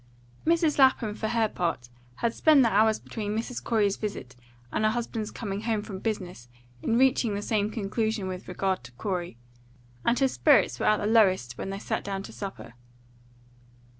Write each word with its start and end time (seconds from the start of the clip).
Mrs. 0.47 0.79
Lapham, 0.79 1.13
for 1.13 1.27
her 1.27 1.47
part, 1.47 1.89
had 2.15 2.33
spent 2.33 2.63
the 2.63 2.69
hours 2.73 2.99
between 2.99 3.37
Mrs. 3.37 3.63
Corey's 3.63 3.97
visit 3.97 4.35
and 4.71 4.83
her 4.83 4.89
husband's 4.89 5.29
coming 5.29 5.61
home 5.61 5.83
from 5.83 5.99
business 5.99 6.49
in 6.81 6.97
reaching 6.97 7.35
the 7.35 7.41
same 7.43 7.69
conclusion 7.69 8.27
with 8.27 8.47
regard 8.47 8.83
to 8.85 8.91
Corey; 8.93 9.37
and 10.03 10.17
her 10.17 10.27
spirits 10.27 10.79
were 10.79 10.87
at 10.87 10.97
the 10.97 11.05
lowest 11.05 11.55
when 11.59 11.69
they 11.69 11.77
sat 11.77 12.03
down 12.03 12.23
to 12.23 12.33
supper. 12.33 12.73